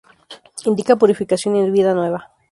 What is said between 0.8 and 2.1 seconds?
purificación y vida